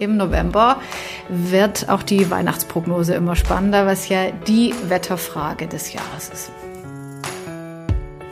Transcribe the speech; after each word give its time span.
Im 0.00 0.16
November 0.16 0.80
wird 1.28 1.88
auch 1.88 2.04
die 2.04 2.30
Weihnachtsprognose 2.30 3.14
immer 3.14 3.34
spannender, 3.34 3.84
was 3.84 4.08
ja 4.08 4.30
die 4.46 4.72
Wetterfrage 4.86 5.66
des 5.66 5.92
Jahres 5.92 6.28
ist. 6.28 6.52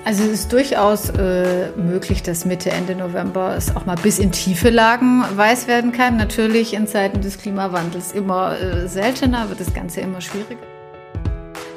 Also 0.04 0.22
es 0.22 0.30
ist 0.30 0.52
durchaus 0.52 1.10
äh, 1.10 1.70
möglich, 1.76 2.22
dass 2.22 2.44
Mitte, 2.44 2.70
Ende 2.70 2.94
November 2.94 3.56
es 3.56 3.74
auch 3.74 3.84
mal 3.84 3.96
bis 3.96 4.20
in 4.20 4.30
tiefe 4.30 4.70
Lagen 4.70 5.24
weiß 5.34 5.66
werden 5.66 5.90
kann. 5.90 6.16
Natürlich 6.16 6.72
in 6.72 6.86
Zeiten 6.86 7.20
des 7.20 7.38
Klimawandels 7.38 8.12
immer 8.12 8.60
äh, 8.60 8.86
seltener, 8.86 9.48
wird 9.48 9.58
das 9.58 9.74
Ganze 9.74 10.02
immer 10.02 10.20
schwieriger. 10.20 10.75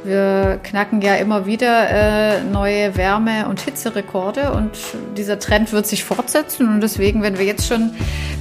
Wir 0.09 0.59
knacken 0.63 1.03
ja 1.03 1.17
immer 1.17 1.45
wieder 1.45 1.87
äh, 1.87 2.43
neue 2.43 2.97
Wärme- 2.97 3.47
und 3.47 3.61
Hitzerekorde 3.61 4.53
und 4.53 4.71
dieser 5.15 5.37
Trend 5.37 5.71
wird 5.71 5.85
sich 5.85 6.03
fortsetzen. 6.03 6.67
Und 6.67 6.81
deswegen, 6.81 7.21
wenn 7.21 7.37
wir 7.37 7.45
jetzt 7.45 7.67
schon 7.67 7.91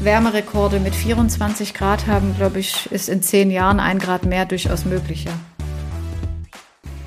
Wärmerekorde 0.02 0.80
mit 0.80 0.94
24 0.94 1.74
Grad 1.74 2.06
haben, 2.06 2.34
glaube 2.38 2.58
ich, 2.58 2.90
ist 2.90 3.10
in 3.10 3.20
zehn 3.20 3.50
Jahren 3.50 3.80
ein 3.80 3.98
Grad 3.98 4.24
mehr 4.24 4.46
durchaus 4.46 4.86
möglicher. 4.86 5.32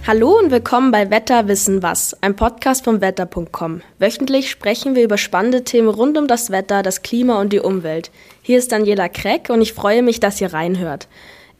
Hallo 0.05 0.37
und 0.37 0.51
willkommen 0.51 0.91
bei 0.91 1.09
Wetter 1.09 1.47
wissen 1.47 1.81
was, 1.81 2.15
ein 2.21 2.35
Podcast 2.35 2.83
vom 2.85 3.01
Wetter.com. 3.01 3.81
Wöchentlich 3.97 4.51
sprechen 4.51 4.93
wir 4.93 5.03
über 5.03 5.17
spannende 5.17 5.63
Themen 5.63 5.89
rund 5.89 6.19
um 6.19 6.27
das 6.27 6.51
Wetter, 6.51 6.83
das 6.83 7.01
Klima 7.01 7.41
und 7.41 7.51
die 7.51 7.61
Umwelt. 7.61 8.11
Hier 8.43 8.59
ist 8.59 8.71
Daniela 8.71 9.09
Kreck 9.09 9.49
und 9.49 9.61
ich 9.61 9.73
freue 9.73 10.03
mich, 10.03 10.19
dass 10.19 10.39
ihr 10.39 10.53
reinhört. 10.53 11.07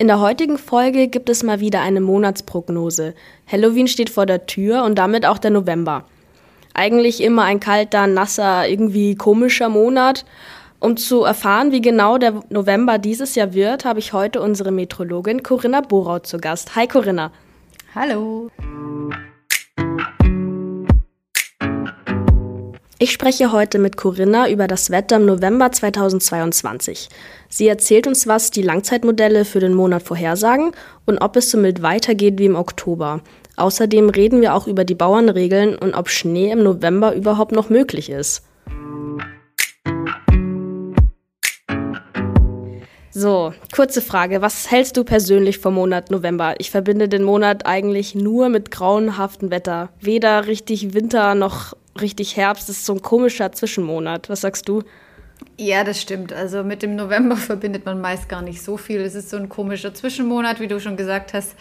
In 0.02 0.08
der 0.08 0.20
heutigen 0.20 0.58
Folge 0.58 1.10
gibt 1.10 1.30
es 1.30 1.44
mal 1.44 1.60
wieder 1.60 1.82
eine 1.82 2.02
Monatsprognose. 2.02 3.14
Halloween 3.46 3.88
steht 3.88 4.10
vor 4.10 4.26
der 4.26 4.48
Tür 4.48 4.84
und 4.84 4.96
damit 4.96 5.28
auch 5.28 5.38
der 5.38 5.52
November. 5.52 6.06
Eigentlich 6.74 7.22
immer 7.22 7.44
ein 7.44 7.60
kalter, 7.60 8.08
nasser, 8.08 8.68
irgendwie 8.68 9.14
komischer 9.14 9.70
Monat. 9.70 10.26
Um 10.80 10.98
zu 10.98 11.22
erfahren, 11.22 11.72
wie 11.72 11.82
genau 11.82 12.18
der 12.18 12.42
November 12.50 12.98
dieses 12.98 13.36
Jahr 13.36 13.54
wird, 13.54 13.86
habe 13.86 14.00
ich 14.00 14.12
heute 14.12 14.42
unsere 14.42 14.72
Metrologin 14.72 15.44
Corinna 15.44 15.82
Borau 15.82 16.18
zu 16.18 16.40
Gast. 16.40 16.76
Hi 16.76 16.88
Corinna. 16.88 17.32
Hallo. 17.94 18.50
Ich 23.04 23.14
spreche 23.14 23.52
heute 23.52 23.80
mit 23.80 23.98
Corinna 23.98 24.48
über 24.48 24.68
das 24.68 24.92
Wetter 24.92 25.16
im 25.16 25.26
November 25.26 25.72
2022. 25.72 27.10
Sie 27.50 27.68
erzählt 27.68 28.06
uns, 28.06 28.28
was 28.28 28.52
die 28.52 28.62
Langzeitmodelle 28.62 29.44
für 29.44 29.60
den 29.60 29.74
Monat 29.74 30.04
vorhersagen 30.04 30.70
und 31.08 31.18
ob 31.18 31.36
es 31.36 31.50
so 31.50 31.58
mild 31.58 31.82
weitergeht 31.82 32.38
wie 32.38 32.46
im 32.46 32.56
Oktober. 32.56 33.22
Außerdem 33.56 34.10
reden 34.10 34.42
wir 34.42 34.54
auch 34.54 34.68
über 34.68 34.86
die 34.86 34.94
Bauernregeln 34.94 35.76
und 35.80 35.96
ob 35.96 36.10
Schnee 36.10 36.52
im 36.52 36.62
November 36.62 37.16
überhaupt 37.16 37.54
noch 37.54 37.72
möglich 37.72 38.12
ist. 38.12 38.44
So, 43.14 43.52
kurze 43.76 44.02
Frage. 44.02 44.42
Was 44.42 44.70
hältst 44.70 44.96
du 44.96 45.04
persönlich 45.04 45.58
vom 45.58 45.74
Monat 45.74 46.12
November? 46.12 46.54
Ich 46.60 46.72
verbinde 46.72 47.10
den 47.10 47.24
Monat 47.24 47.66
eigentlich 47.66 48.16
nur 48.16 48.50
mit 48.50 48.70
grauenhaftem 48.72 49.50
Wetter. 49.50 49.90
Weder 50.00 50.46
richtig 50.46 50.94
Winter 50.94 51.36
noch 51.36 51.74
richtig 52.00 52.38
Herbst. 52.38 52.70
Das 52.70 52.78
ist 52.78 52.86
so 52.86 52.94
ein 52.94 53.02
komischer 53.02 53.52
Zwischenmonat. 53.52 54.30
Was 54.30 54.42
sagst 54.42 54.70
du? 54.70 54.84
Ja, 55.58 55.84
das 55.84 56.02
stimmt. 56.02 56.34
Also 56.34 56.64
mit 56.64 56.82
dem 56.82 56.96
November 56.96 57.36
verbindet 57.38 57.86
man 57.86 58.02
meist 58.02 58.30
gar 58.30 58.42
nicht 58.42 58.62
so 58.62 58.78
viel. 58.78 59.02
Es 59.02 59.16
ist 59.16 59.30
so 59.30 59.38
ein 59.38 59.50
komischer 59.50 59.94
Zwischenmonat, 59.94 60.60
wie 60.60 60.68
du 60.68 60.80
schon 60.80 60.98
gesagt 60.98 61.34
hast. 61.34 61.56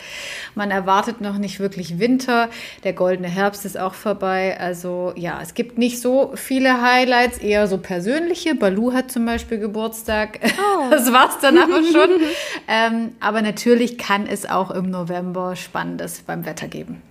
Man 0.54 0.70
erwartet 0.70 1.20
noch 1.20 1.38
nicht 1.38 1.60
wirklich 1.60 1.98
Winter. 1.98 2.48
Der 2.84 2.92
goldene 2.92 3.28
Herbst 3.28 3.64
ist 3.64 3.78
auch 3.78 3.94
vorbei. 3.94 4.58
Also 4.58 5.12
ja, 5.16 5.40
es 5.42 5.54
gibt 5.54 5.78
nicht 5.78 6.00
so 6.00 6.32
viele 6.34 6.82
Highlights, 6.82 7.38
eher 7.38 7.66
so 7.66 7.78
persönliche. 7.78 8.54
Balu 8.54 8.92
hat 8.92 9.10
zum 9.10 9.26
Beispiel 9.26 9.58
Geburtstag. 9.58 10.40
Oh. 10.42 10.70
Das 10.90 11.12
war's 11.12 11.38
dann 11.40 11.58
aber 11.58 11.82
schon. 11.92 12.08
ähm, 12.66 13.12
aber 13.20 13.42
natürlich 13.42 13.96
kann 13.96 14.26
es 14.26 14.48
auch 14.48 14.70
im 14.70 14.90
November 14.90 15.54
Spannendes 15.56 16.22
beim 16.22 16.44
Wetter 16.44 16.68
geben. 16.68 17.02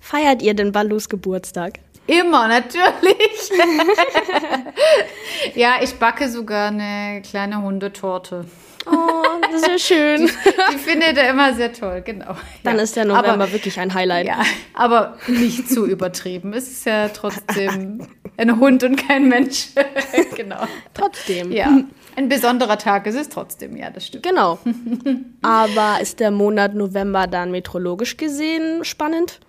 Feiert 0.00 0.42
ihr 0.42 0.54
denn 0.54 0.72
Balus 0.72 1.08
Geburtstag? 1.08 1.80
Immer, 2.08 2.48
natürlich. 2.48 3.50
ja, 5.54 5.74
ich 5.82 5.94
backe 5.96 6.30
sogar 6.30 6.68
eine 6.68 7.20
kleine 7.22 7.60
Hundetorte. 7.60 8.46
Oh, 8.86 9.22
das 9.42 9.60
ist 9.60 9.68
ja 9.68 9.78
schön. 9.78 10.26
Die, 10.26 10.32
die 10.72 10.78
findet 10.78 11.18
er 11.18 11.28
immer 11.28 11.52
sehr 11.52 11.70
toll, 11.70 12.00
genau. 12.00 12.34
Dann 12.64 12.78
ja. 12.78 12.82
ist 12.82 12.96
der 12.96 13.04
November 13.04 13.34
aber, 13.34 13.52
wirklich 13.52 13.78
ein 13.78 13.92
Highlight. 13.92 14.26
Ja, 14.26 14.40
aber 14.72 15.18
nicht 15.26 15.68
zu 15.68 15.86
übertrieben. 15.86 16.54
Es 16.54 16.68
ist 16.68 16.86
ja 16.86 17.08
trotzdem 17.08 18.08
ein 18.38 18.58
Hund 18.58 18.84
und 18.84 18.96
kein 18.96 19.28
Mensch. 19.28 19.68
genau. 20.34 20.66
Trotzdem. 20.94 21.52
Ja. 21.52 21.78
Ein 22.16 22.30
besonderer 22.30 22.78
Tag 22.78 23.06
ist 23.06 23.16
es 23.16 23.28
trotzdem, 23.28 23.76
ja, 23.76 23.90
das 23.90 24.06
stimmt. 24.06 24.24
Genau. 24.24 24.58
Aber 25.42 26.00
ist 26.00 26.20
der 26.20 26.30
Monat 26.30 26.74
November 26.74 27.26
dann 27.26 27.50
meteorologisch 27.50 28.16
gesehen 28.16 28.82
spannend? 28.84 29.40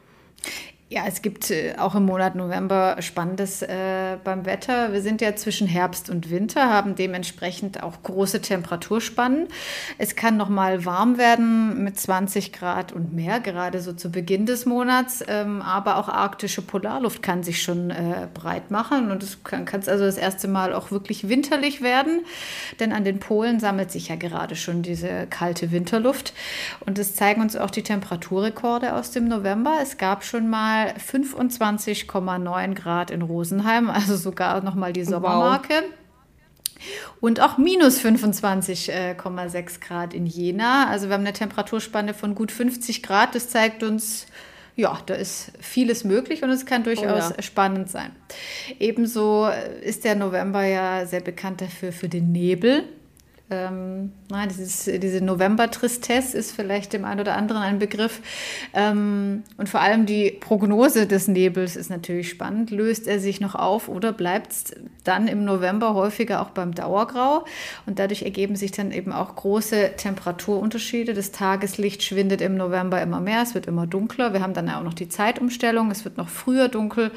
Ja, 0.92 1.04
es 1.06 1.22
gibt 1.22 1.52
äh, 1.52 1.76
auch 1.78 1.94
im 1.94 2.06
Monat 2.06 2.34
November 2.34 2.96
Spannendes 3.02 3.62
äh, 3.62 4.18
beim 4.24 4.48
Wetter. 4.48 4.92
Wir 4.92 5.04
sind 5.04 5.22
ja 5.22 5.36
zwischen 5.36 5.68
Herbst 5.68 6.10
und 6.10 6.32
Winter, 6.32 6.68
haben 6.68 6.96
dementsprechend 6.96 7.84
auch 7.84 8.02
große 8.02 8.42
Temperaturspannen. 8.42 9.50
Es 10.00 10.16
kann 10.16 10.36
noch 10.36 10.50
mal 10.50 10.86
warm 10.86 11.20
werden 11.20 11.84
mit 11.84 12.00
20 12.00 12.54
Grad 12.54 12.92
und 12.92 13.14
mehr, 13.14 13.40
gerade 13.40 13.82
so 13.82 13.94
zu 13.94 14.10
Beginn 14.10 14.48
des 14.48 14.66
Monats. 14.66 15.24
Ähm, 15.28 15.62
aber 15.62 15.98
auch 15.98 16.10
arktische 16.10 16.64
Polarluft 16.64 17.22
kann 17.22 17.44
sich 17.44 17.62
schon 17.62 17.92
äh, 17.92 18.28
breit 18.34 18.72
machen 18.72 19.12
und 19.12 19.22
es 19.22 19.44
kann 19.44 19.68
es 19.72 19.88
also 19.88 20.06
das 20.06 20.18
erste 20.18 20.48
Mal 20.48 20.74
auch 20.74 20.90
wirklich 20.90 21.30
winterlich 21.30 21.84
werden, 21.84 22.22
denn 22.80 22.94
an 22.94 23.04
den 23.04 23.20
Polen 23.20 23.60
sammelt 23.60 23.92
sich 23.92 24.08
ja 24.08 24.16
gerade 24.16 24.56
schon 24.56 24.82
diese 24.82 25.28
kalte 25.30 25.72
Winterluft 25.72 26.34
und 26.80 26.98
es 26.98 27.14
zeigen 27.14 27.44
uns 27.44 27.56
auch 27.56 27.70
die 27.70 27.84
Temperaturrekorde 27.84 28.96
aus 28.96 29.12
dem 29.12 29.28
November. 29.28 29.78
Es 29.84 30.00
gab 30.00 30.24
schon 30.24 30.50
mal 30.50 30.78
25,9 30.88 32.73
Grad 32.75 33.12
in 33.12 33.22
Rosenheim, 33.22 33.90
also 33.90 34.16
sogar 34.16 34.63
nochmal 34.63 34.94
die 34.94 35.03
Sommermarke. 35.03 35.73
Wow. 35.73 35.84
Und 37.19 37.41
auch 37.41 37.57
minus 37.57 38.00
25,6 38.00 39.81
Grad 39.81 40.13
in 40.13 40.25
Jena. 40.25 40.88
Also 40.88 41.07
wir 41.07 41.16
haben 41.16 41.22
eine 41.22 41.34
Temperaturspanne 41.34 42.13
von 42.13 42.35
gut 42.35 42.51
50 42.51 43.03
Grad. 43.03 43.35
Das 43.35 43.50
zeigt 43.50 43.84
uns, 43.84 44.28
ja, 44.75 44.97
da 45.06 45.13
ist 45.13 45.51
vieles 45.59 46.06
möglich 46.06 46.41
und 46.41 46.50
es 46.50 46.66
kann 46.66 46.84
durchaus 46.84 47.31
oh 47.31 47.34
ja. 47.35 47.41
spannend 47.41 47.90
sein. 47.90 48.11
Ebenso 48.79 49.50
ist 49.81 50.06
der 50.06 50.16
November 50.16 50.63
ja 50.63 51.06
sehr 51.06 51.22
bekannt 51.22 51.59
dafür 51.59 51.91
für 51.91 52.07
den 52.07 52.31
Nebel. 52.31 52.85
Ähm, 53.52 54.12
na, 54.30 54.46
dieses, 54.46 54.84
diese 54.86 55.22
November-Tristesse 55.22 56.38
ist 56.38 56.52
vielleicht 56.52 56.94
dem 56.94 57.04
einen 57.04 57.22
oder 57.22 57.36
anderen 57.36 57.64
ein 57.64 57.80
Begriff. 57.80 58.22
Ähm, 58.76 59.44
und 59.58 59.68
vor 59.68 59.82
allem 59.82 60.06
die 60.06 60.30
Prognose 60.30 61.08
des 61.08 61.28
Nebels 61.28 61.76
ist 61.76 61.90
natürlich 61.90 62.30
spannend. 62.30 62.70
Löst 62.70 63.08
er 63.08 63.20
sich 63.20 63.42
noch 63.42 63.56
auf 63.56 63.90
oder 63.90 64.14
bleibt 64.14 64.52
es 64.52 64.76
dann 65.04 65.28
im 65.28 65.46
November 65.46 65.96
häufiger 65.96 66.42
auch 66.42 66.52
beim 66.52 66.76
Dauergrau? 66.76 67.44
Und 67.88 67.98
dadurch 67.98 68.22
ergeben 68.22 68.56
sich 68.56 68.72
dann 68.72 68.92
eben 68.92 69.12
auch 69.12 69.36
große 69.36 69.94
Temperaturunterschiede. 69.98 71.16
Das 71.16 71.32
Tageslicht 71.32 72.04
schwindet 72.04 72.42
im 72.42 72.56
November 72.56 73.02
immer 73.02 73.20
mehr, 73.20 73.42
es 73.42 73.56
wird 73.56 73.66
immer 73.66 73.88
dunkler. 73.88 74.32
Wir 74.32 74.42
haben 74.42 74.54
dann 74.54 74.70
auch 74.70 74.84
noch 74.84 74.94
die 74.94 75.09
Zeitumstellung, 75.09 75.90
es 75.90 76.06
wird 76.06 76.18
noch 76.18 76.30
früher 76.30 76.68
dunkel. 76.68 77.09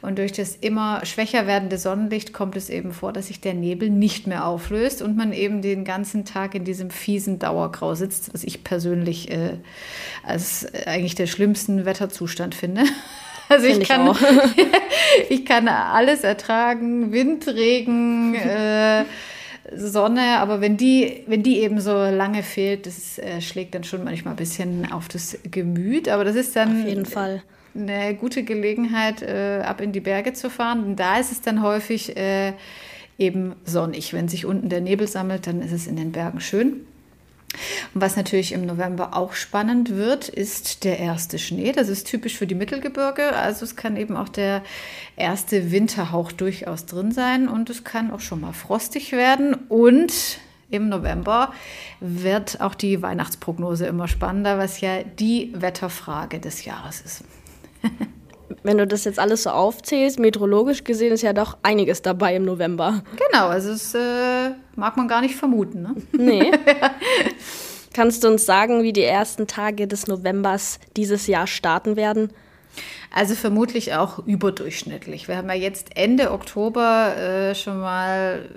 Und 0.00 0.16
durch 0.18 0.32
das 0.32 0.56
immer 0.56 1.04
schwächer 1.04 1.46
werdende 1.46 1.76
Sonnenlicht 1.76 2.32
kommt 2.32 2.56
es 2.56 2.70
eben 2.70 2.92
vor, 2.92 3.12
dass 3.12 3.26
sich 3.26 3.42
der 3.42 3.52
Nebel 3.52 3.90
nicht 3.90 4.26
mehr 4.26 4.46
auflöst 4.46 5.02
und 5.02 5.14
man 5.14 5.34
eben 5.34 5.60
die 5.60 5.73
den 5.74 5.84
ganzen 5.84 6.24
Tag 6.24 6.54
in 6.54 6.64
diesem 6.64 6.90
fiesen 6.90 7.38
Dauergrau 7.38 7.94
sitzt, 7.94 8.32
was 8.32 8.44
ich 8.44 8.64
persönlich 8.64 9.30
äh, 9.30 9.58
als 10.22 10.66
eigentlich 10.86 11.14
der 11.14 11.26
schlimmsten 11.26 11.84
Wetterzustand 11.84 12.54
finde. 12.54 12.84
Also 13.46 13.66
ich, 13.66 13.80
ich 13.80 13.88
kann, 13.88 14.16
ich 15.28 15.44
kann 15.44 15.68
alles 15.68 16.24
ertragen, 16.24 17.12
Wind, 17.12 17.46
Regen, 17.46 18.34
äh, 18.34 19.04
Sonne, 19.76 20.38
aber 20.38 20.62
wenn 20.62 20.78
die, 20.78 21.24
wenn 21.26 21.42
die 21.42 21.58
eben 21.60 21.78
so 21.78 21.92
lange 21.92 22.42
fehlt, 22.42 22.86
das 22.86 23.18
äh, 23.18 23.42
schlägt 23.42 23.74
dann 23.74 23.84
schon 23.84 24.02
manchmal 24.02 24.32
ein 24.32 24.38
bisschen 24.38 24.90
auf 24.90 25.08
das 25.08 25.38
Gemüt. 25.50 26.08
Aber 26.08 26.24
das 26.24 26.36
ist 26.36 26.56
dann 26.56 26.82
auf 26.82 26.88
jeden 26.88 27.06
Fall 27.06 27.42
eine 27.74 28.14
gute 28.14 28.44
Gelegenheit, 28.44 29.22
äh, 29.22 29.62
ab 29.64 29.80
in 29.80 29.92
die 29.92 30.00
Berge 30.00 30.32
zu 30.32 30.50
fahren. 30.50 30.84
Und 30.84 30.96
da 30.96 31.18
ist 31.18 31.32
es 31.32 31.40
dann 31.40 31.62
häufig 31.62 32.16
äh, 32.16 32.52
eben 33.18 33.54
sonnig. 33.64 34.12
Wenn 34.12 34.28
sich 34.28 34.46
unten 34.46 34.68
der 34.68 34.80
Nebel 34.80 35.06
sammelt, 35.06 35.46
dann 35.46 35.62
ist 35.62 35.72
es 35.72 35.86
in 35.86 35.96
den 35.96 36.12
Bergen 36.12 36.40
schön. 36.40 36.86
Und 37.94 38.00
was 38.00 38.16
natürlich 38.16 38.52
im 38.52 38.66
November 38.66 39.16
auch 39.16 39.34
spannend 39.34 39.90
wird, 39.90 40.28
ist 40.28 40.84
der 40.84 40.98
erste 40.98 41.38
Schnee. 41.38 41.72
Das 41.72 41.88
ist 41.88 42.06
typisch 42.06 42.36
für 42.36 42.46
die 42.46 42.54
Mittelgebirge. 42.54 43.34
Also 43.34 43.64
es 43.64 43.76
kann 43.76 43.96
eben 43.96 44.16
auch 44.16 44.28
der 44.28 44.62
erste 45.16 45.70
Winterhauch 45.70 46.32
durchaus 46.32 46.86
drin 46.86 47.12
sein 47.12 47.48
und 47.48 47.70
es 47.70 47.84
kann 47.84 48.10
auch 48.10 48.20
schon 48.20 48.40
mal 48.40 48.52
frostig 48.52 49.12
werden. 49.12 49.54
Und 49.68 50.38
im 50.70 50.88
November 50.88 51.52
wird 52.00 52.60
auch 52.60 52.74
die 52.74 53.00
Weihnachtsprognose 53.00 53.86
immer 53.86 54.08
spannender, 54.08 54.58
was 54.58 54.80
ja 54.80 55.04
die 55.04 55.52
Wetterfrage 55.54 56.40
des 56.40 56.64
Jahres 56.64 57.00
ist. 57.00 57.24
wenn 58.64 58.78
du 58.78 58.86
das 58.86 59.04
jetzt 59.04 59.18
alles 59.18 59.44
so 59.44 59.50
aufzählst, 59.50 60.18
meteorologisch 60.18 60.82
gesehen 60.82 61.12
ist 61.12 61.22
ja 61.22 61.32
doch 61.32 61.58
einiges 61.62 62.02
dabei 62.02 62.34
im 62.34 62.44
November. 62.44 63.02
Genau, 63.30 63.48
also 63.48 63.70
das 63.70 63.94
äh, 63.94 64.50
mag 64.74 64.96
man 64.96 65.06
gar 65.06 65.20
nicht 65.20 65.36
vermuten. 65.36 65.82
Ne? 65.82 65.94
Nee. 66.12 66.50
Kannst 67.92 68.24
du 68.24 68.28
uns 68.28 68.44
sagen, 68.44 68.82
wie 68.82 68.92
die 68.92 69.04
ersten 69.04 69.46
Tage 69.46 69.86
des 69.86 70.08
Novembers 70.08 70.80
dieses 70.96 71.26
Jahr 71.26 71.46
starten 71.46 71.94
werden? 71.94 72.32
Also 73.12 73.34
vermutlich 73.34 73.94
auch 73.94 74.26
überdurchschnittlich. 74.26 75.28
Wir 75.28 75.36
haben 75.36 75.48
ja 75.48 75.54
jetzt 75.54 75.96
Ende 75.96 76.32
Oktober 76.32 77.16
äh, 77.16 77.54
schon 77.54 77.78
mal 77.78 78.48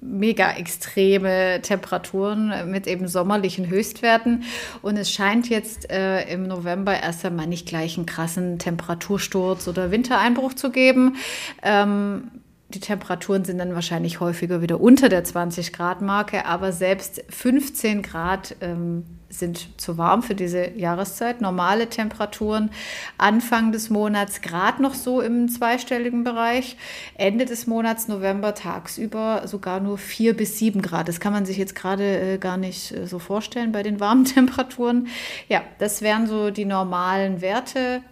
mega 0.00 0.52
extreme 0.52 1.60
Temperaturen 1.62 2.70
mit 2.70 2.86
eben 2.86 3.08
sommerlichen 3.08 3.68
Höchstwerten. 3.68 4.44
Und 4.82 4.96
es 4.96 5.10
scheint 5.10 5.48
jetzt 5.48 5.90
äh, 5.90 6.22
im 6.32 6.44
November 6.44 6.98
erst 6.98 7.24
einmal 7.24 7.46
nicht 7.46 7.66
gleich 7.66 7.96
einen 7.96 8.06
krassen 8.06 8.58
Temperatursturz 8.58 9.68
oder 9.68 9.90
Wintereinbruch 9.90 10.54
zu 10.54 10.70
geben. 10.70 11.16
Ähm, 11.62 12.30
die 12.70 12.80
Temperaturen 12.80 13.44
sind 13.44 13.58
dann 13.58 13.74
wahrscheinlich 13.74 14.20
häufiger 14.20 14.62
wieder 14.62 14.80
unter 14.80 15.08
der 15.08 15.24
20 15.24 15.72
Grad 15.72 16.02
Marke, 16.02 16.46
aber 16.46 16.72
selbst 16.72 17.22
15 17.28 18.02
Grad 18.02 18.56
ähm, 18.60 19.04
sind 19.30 19.80
zu 19.80 19.96
warm 19.96 20.22
für 20.22 20.34
diese 20.34 20.70
Jahreszeit. 20.70 21.40
Normale 21.40 21.88
Temperaturen 21.88 22.70
Anfang 23.16 23.72
des 23.72 23.88
Monats 23.88 24.42
gerade 24.42 24.82
noch 24.82 24.94
so 24.94 25.20
im 25.20 25.48
zweistelligen 25.48 26.24
Bereich. 26.24 26.76
Ende 27.14 27.44
des 27.46 27.66
Monats 27.66 28.08
November 28.08 28.54
tagsüber 28.54 29.42
sogar 29.46 29.80
nur 29.80 29.96
4 29.98 30.36
bis 30.36 30.58
7 30.58 30.82
Grad. 30.82 31.08
Das 31.08 31.20
kann 31.20 31.32
man 31.32 31.46
sich 31.46 31.56
jetzt 31.56 31.74
gerade 31.74 32.34
äh, 32.34 32.38
gar 32.38 32.56
nicht 32.56 32.92
äh, 32.92 33.06
so 33.06 33.18
vorstellen 33.18 33.72
bei 33.72 33.82
den 33.82 34.00
warmen 34.00 34.24
Temperaturen. 34.26 35.06
Ja, 35.48 35.62
das 35.78 36.02
wären 36.02 36.26
so 36.26 36.50
die 36.50 36.64
normalen 36.64 37.40
Werte. 37.40 38.02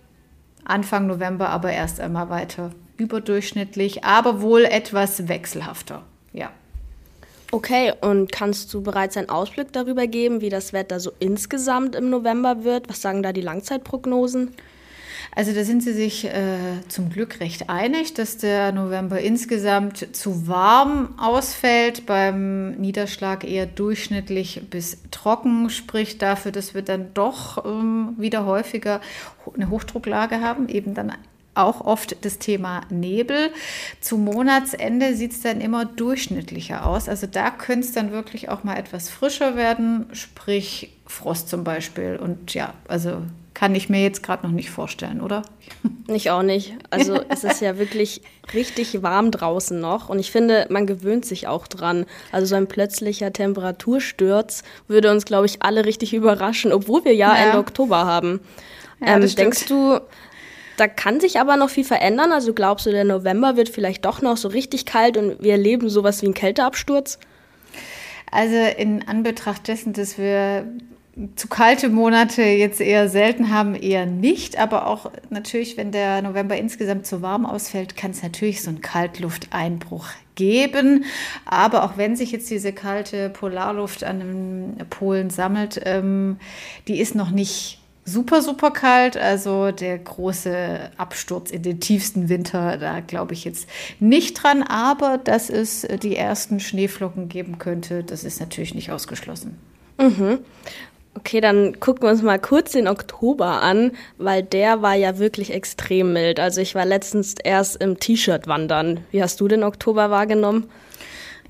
Anfang 0.65 1.07
November 1.07 1.49
aber 1.51 1.73
erst 1.73 2.01
einmal 2.01 2.31
weiter 2.31 2.71
überdurchschnittlich, 2.99 4.05
aber 4.05 4.43
wohl 4.43 4.65
etwas 4.65 5.29
wechselhafter. 5.29 6.03
Ja. 6.33 6.51
Okay, 7.51 7.95
und 8.03 8.31
kannst 8.31 8.75
du 8.75 8.83
bereits 8.83 9.17
einen 9.17 9.31
Ausblick 9.31 9.73
darüber 9.73 10.07
geben, 10.07 10.43
wie 10.43 10.51
das 10.51 10.75
Wetter 10.75 11.01
so 11.01 11.13
insgesamt 11.19 11.95
im 11.95 12.11
November 12.11 12.63
wird? 12.65 12.91
Was 12.91 13.01
sagen 13.01 13.23
da 13.23 13.33
die 13.33 13.41
Langzeitprognosen? 13.41 14.55
Also 15.35 15.53
da 15.53 15.65
sind 15.65 15.83
sie 15.83 15.93
sich 15.93 16.25
äh, 16.25 16.81
zum 16.89 17.11
Glück 17.11 17.41
recht 17.41 17.71
einig, 17.71 18.15
dass 18.15 18.39
der 18.39 18.73
November 18.73 19.21
insgesamt 19.21 20.15
zu 20.15 20.47
warm 20.47 21.15
ausfällt, 21.19 22.07
beim 22.07 22.73
Niederschlag 22.73 23.45
eher 23.45 23.67
durchschnittlich 23.67 24.63
bis 24.71 24.99
trocken, 25.11 25.71
spricht 25.71 26.23
dafür, 26.23 26.53
dass 26.53 26.75
wir 26.75 26.83
dann 26.83 27.15
doch 27.15 27.65
ähm, 27.65 28.15
wieder 28.19 28.47
häufiger 28.47 29.01
eine 29.55 29.71
Hochdrucklage 29.71 30.41
haben, 30.41 30.69
eben 30.69 30.95
dann 30.95 31.13
auch 31.59 31.81
oft 31.81 32.25
das 32.25 32.39
Thema 32.39 32.83
Nebel. 32.91 33.51
Zum 34.01 34.25
Monatsende 34.25 35.15
sieht 35.15 35.33
es 35.33 35.41
dann 35.41 35.61
immer 35.61 35.85
durchschnittlicher 35.85 36.87
aus. 36.87 37.09
Also 37.09 37.27
da 37.27 37.51
könnte 37.51 37.87
es 37.87 37.93
dann 37.93 38.13
wirklich 38.13 38.49
auch 38.49 38.65
mal 38.65 38.77
etwas 38.77 39.11
frischer 39.11 39.57
werden, 39.57 40.07
sprich 40.13 40.93
Frost 41.07 41.49
zum 41.49 41.65
Beispiel. 41.65 42.17
Und 42.17 42.55
ja, 42.55 42.75
also 42.87 43.23
kann 43.59 43.75
ich 43.75 43.89
mir 43.89 44.01
jetzt 44.03 44.23
gerade 44.23 44.47
noch 44.47 44.53
nicht 44.53 44.71
vorstellen, 44.71 45.21
oder? 45.21 45.43
Ich 46.07 46.31
auch 46.31 46.45
nicht. 46.45 46.75
Also 46.91 47.21
es 47.29 47.43
ist 47.43 47.61
ja 47.61 47.77
wirklich 47.77 48.23
richtig 48.55 49.03
warm 49.03 49.33
draußen 49.33 49.81
noch 49.81 50.09
und 50.09 50.21
ich 50.21 50.31
finde, 50.31 50.67
man 50.71 50.87
gewöhnt 50.87 51.25
sich 51.25 51.49
auch 51.49 51.67
dran. 51.67 52.07
Also 52.31 52.47
so 52.47 52.55
ein 52.55 52.69
plötzlicher 52.69 53.33
Temperatursturz 53.33 54.63
würde 54.87 55.11
uns, 55.11 55.25
glaube 55.25 55.47
ich, 55.47 55.61
alle 55.61 55.85
richtig 55.87 56.15
überraschen, 56.15 56.73
obwohl 56.73 57.05
wir 57.05 57.15
ja, 57.15 57.35
ja. 57.35 57.47
Ende 57.47 57.59
Oktober 57.59 58.07
haben. 58.07 58.39
Ja, 59.01 59.17
ähm, 59.17 59.35
denkst 59.35 59.67
du, 59.67 60.01
da 60.79 60.89
kann 60.89 61.21
sich 61.21 61.41
aber 61.41 61.57
noch 61.57 61.71
viel 61.71 61.85
verändern. 61.85 62.33
Also 62.33 62.55
glaubst 62.55 62.87
du, 62.87 62.91
der 62.91 63.05
November 63.05 63.57
wird 63.57 63.69
vielleicht 63.69 64.05
doch 64.05 64.23
noch 64.23 64.37
so 64.37 64.49
richtig 64.49 64.87
kalt 64.87 65.17
und 65.17 65.43
wir 65.43 65.53
erleben 65.53 65.89
sowas 65.89 66.23
wie 66.23 66.27
einen 66.27 66.35
Kälteabsturz? 66.35 67.19
Also 68.31 68.57
in 68.77 69.07
Anbetracht 69.09 69.69
dessen, 69.69 69.93
dass 69.93 70.19
wir 70.19 70.67
zu 71.35 71.49
kalte 71.49 71.89
Monate 71.89 72.43
jetzt 72.43 72.81
eher 72.81 73.09
selten 73.09 73.51
haben, 73.53 73.75
eher 73.75 74.07
nicht. 74.07 74.59
Aber 74.59 74.87
auch 74.87 75.11
natürlich, 75.31 75.77
wenn 75.77 75.91
der 75.91 76.23
November 76.23 76.57
insgesamt 76.57 77.07
zu 77.07 77.23
warm 77.23 77.45
ausfällt, 77.45 77.97
kann 77.97 78.13
es 78.13 78.23
natürlich 78.23 78.63
so 78.63 78.71
einen 78.71 78.81
Kaltlufteinbruch 78.81 80.07
geben. 80.37 81.05
Aber 81.45 81.85
auch 81.85 81.97
wenn 81.97 82.15
sich 82.15 82.31
jetzt 82.31 82.51
diese 82.51 82.73
kalte 82.73 83.31
Polarluft 83.31 84.05
an 84.05 84.21
den 84.21 84.87
Polen 84.91 85.31
sammelt, 85.31 85.81
ähm, 85.85 86.39
die 86.87 87.01
ist 87.01 87.17
noch 87.17 87.31
nicht 87.31 87.78
super, 88.09 88.43
super 88.43 88.71
kalt. 88.71 89.17
Also 89.17 89.71
der 89.71 89.99
große 89.99 90.91
Absturz 90.97 91.51
in 91.51 91.63
den 91.63 91.81
tiefsten 91.81 92.29
Winter, 92.29 92.77
da 92.79 93.01
glaube 93.01 93.35
ich 93.35 93.45
jetzt 93.45 93.69
nicht 94.01 94.43
dran. 94.43 94.63
Aber 94.63 95.19
dass 95.19 95.51
es 95.51 95.87
die 96.03 96.17
ersten 96.17 96.61
Schneeflocken 96.61 97.29
geben 97.29 97.59
könnte, 97.59 98.03
das 98.03 98.25
ist 98.25 98.41
natürlich 98.41 98.75
nicht 98.75 98.91
ausgeschlossen. 98.91 99.59
Mhm. 99.99 100.39
Okay, 101.15 101.41
dann 101.41 101.81
gucken 101.81 102.05
wir 102.05 102.11
uns 102.11 102.23
mal 102.23 102.39
kurz 102.39 102.73
den 102.73 102.87
Oktober 102.87 103.61
an, 103.63 103.91
weil 104.19 104.43
der 104.45 104.83
war 104.83 104.95
ja 104.95 105.19
wirklich 105.19 105.53
extrem 105.53 106.13
mild. 106.13 106.39
Also 106.39 106.61
ich 106.61 106.77
war 106.77 106.85
letztens 106.85 107.35
erst 107.43 107.83
im 107.83 107.99
T-Shirt 107.99 108.47
wandern. 108.47 109.01
Wie 109.11 109.21
hast 109.21 109.41
du 109.41 109.49
den 109.49 109.65
Oktober 109.65 110.11
wahrgenommen? 110.11 110.71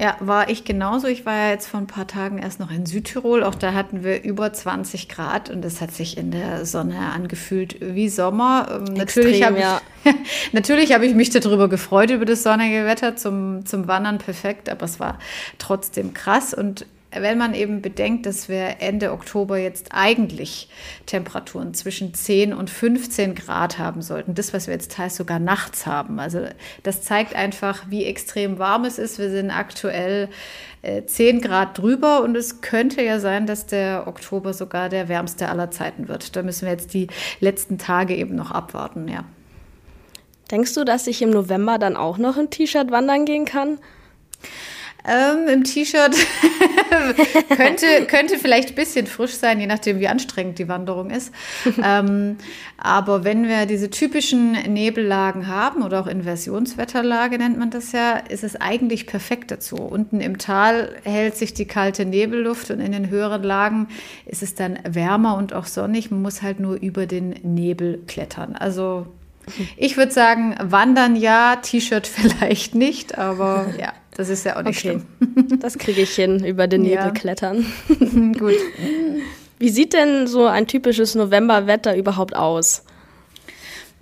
Ja, 0.00 0.16
war 0.20 0.48
ich 0.48 0.64
genauso. 0.64 1.08
Ich 1.08 1.26
war 1.26 1.34
ja 1.34 1.50
jetzt 1.50 1.66
vor 1.66 1.80
ein 1.80 1.88
paar 1.88 2.06
Tagen 2.06 2.38
erst 2.38 2.60
noch 2.60 2.70
in 2.70 2.86
Südtirol. 2.86 3.42
Auch 3.42 3.56
da 3.56 3.72
hatten 3.72 4.04
wir 4.04 4.22
über 4.22 4.52
20 4.52 5.08
Grad 5.08 5.50
und 5.50 5.64
es 5.64 5.80
hat 5.80 5.90
sich 5.90 6.16
in 6.16 6.30
der 6.30 6.64
Sonne 6.66 6.98
angefühlt 7.12 7.78
wie 7.80 8.08
Sommer. 8.08 8.68
Ähm, 8.70 8.94
Extrem, 8.94 9.24
natürlich 9.24 9.42
habe 9.42 9.58
ja. 9.58 9.80
ich, 10.04 10.14
natürlich 10.52 10.92
hab 10.92 11.02
ich 11.02 11.14
mich 11.14 11.30
darüber 11.30 11.68
gefreut, 11.68 12.10
über 12.10 12.24
das 12.24 12.44
sonnige 12.44 12.84
Wetter 12.84 13.16
zum, 13.16 13.66
zum 13.66 13.88
Wandern 13.88 14.18
perfekt, 14.18 14.68
aber 14.68 14.84
es 14.84 15.00
war 15.00 15.18
trotzdem 15.58 16.14
krass. 16.14 16.54
Und 16.54 16.86
wenn 17.10 17.38
man 17.38 17.54
eben 17.54 17.80
bedenkt, 17.80 18.26
dass 18.26 18.48
wir 18.48 18.76
Ende 18.80 19.12
Oktober 19.12 19.56
jetzt 19.56 19.88
eigentlich 19.92 20.68
Temperaturen 21.06 21.72
zwischen 21.72 22.12
10 22.12 22.52
und 22.52 22.68
15 22.68 23.34
Grad 23.34 23.78
haben 23.78 24.02
sollten, 24.02 24.34
das, 24.34 24.52
was 24.52 24.66
wir 24.66 24.74
jetzt 24.74 24.92
teils 24.92 25.16
sogar 25.16 25.38
nachts 25.38 25.86
haben. 25.86 26.20
Also 26.20 26.46
das 26.82 27.02
zeigt 27.02 27.34
einfach, 27.34 27.84
wie 27.88 28.04
extrem 28.04 28.58
warm 28.58 28.84
es 28.84 28.98
ist. 28.98 29.18
Wir 29.18 29.30
sind 29.30 29.50
aktuell 29.50 30.28
äh, 30.82 31.04
10 31.04 31.40
Grad 31.40 31.78
drüber 31.78 32.22
und 32.22 32.36
es 32.36 32.60
könnte 32.60 33.02
ja 33.02 33.20
sein, 33.20 33.46
dass 33.46 33.66
der 33.66 34.06
Oktober 34.06 34.52
sogar 34.52 34.90
der 34.90 35.08
wärmste 35.08 35.48
aller 35.48 35.70
Zeiten 35.70 36.08
wird. 36.08 36.36
Da 36.36 36.42
müssen 36.42 36.66
wir 36.66 36.72
jetzt 36.72 36.92
die 36.92 37.06
letzten 37.40 37.78
Tage 37.78 38.14
eben 38.16 38.34
noch 38.34 38.50
abwarten, 38.50 39.08
ja. 39.08 39.24
Denkst 40.50 40.74
du, 40.74 40.84
dass 40.84 41.06
ich 41.06 41.20
im 41.20 41.30
November 41.30 41.78
dann 41.78 41.96
auch 41.96 42.16
noch 42.16 42.36
im 42.36 42.48
T-Shirt 42.48 42.90
wandern 42.90 43.26
gehen 43.26 43.44
kann? 43.44 43.78
Ähm, 45.06 45.48
Im 45.48 45.64
T-Shirt 45.64 46.16
könnte, 47.56 47.86
könnte 48.06 48.38
vielleicht 48.38 48.70
ein 48.70 48.74
bisschen 48.74 49.06
frisch 49.06 49.34
sein, 49.34 49.60
je 49.60 49.66
nachdem, 49.66 50.00
wie 50.00 50.08
anstrengend 50.08 50.58
die 50.58 50.68
Wanderung 50.68 51.10
ist. 51.10 51.32
ähm, 51.82 52.36
aber 52.76 53.24
wenn 53.24 53.48
wir 53.48 53.66
diese 53.66 53.90
typischen 53.90 54.52
Nebellagen 54.52 55.46
haben 55.46 55.82
oder 55.82 56.00
auch 56.00 56.06
Inversionswetterlage 56.06 57.38
nennt 57.38 57.58
man 57.58 57.70
das 57.70 57.92
ja, 57.92 58.16
ist 58.16 58.44
es 58.44 58.56
eigentlich 58.56 59.06
perfekt 59.06 59.50
dazu. 59.50 59.76
Unten 59.76 60.20
im 60.20 60.38
Tal 60.38 60.96
hält 61.04 61.36
sich 61.36 61.54
die 61.54 61.66
kalte 61.66 62.04
Nebelluft 62.04 62.70
und 62.70 62.80
in 62.80 62.92
den 62.92 63.08
höheren 63.08 63.42
Lagen 63.42 63.88
ist 64.26 64.42
es 64.42 64.54
dann 64.54 64.78
wärmer 64.86 65.36
und 65.36 65.52
auch 65.52 65.66
sonnig. 65.66 66.10
Man 66.10 66.22
muss 66.22 66.42
halt 66.42 66.60
nur 66.60 66.74
über 66.74 67.06
den 67.06 67.30
Nebel 67.42 68.02
klettern. 68.06 68.56
Also 68.56 69.06
ich 69.76 69.96
würde 69.96 70.12
sagen, 70.12 70.54
wandern 70.60 71.16
ja, 71.16 71.56
T-Shirt 71.56 72.06
vielleicht 72.08 72.74
nicht, 72.74 73.16
aber 73.16 73.66
ja. 73.78 73.92
Das 74.18 74.28
ist 74.30 74.44
ja 74.44 74.56
auch 74.56 74.62
nicht 74.62 74.84
okay. 74.84 75.00
schlimm. 75.20 75.58
Das 75.60 75.78
kriege 75.78 76.02
ich 76.02 76.10
hin, 76.10 76.44
über 76.44 76.66
den 76.66 76.82
Nebel 76.82 76.96
ja. 76.96 77.10
klettern. 77.12 77.64
Gut. 78.38 78.56
Wie 79.60 79.68
sieht 79.68 79.92
denn 79.92 80.26
so 80.26 80.46
ein 80.46 80.66
typisches 80.66 81.14
Novemberwetter 81.14 81.96
überhaupt 81.96 82.34
aus? 82.34 82.82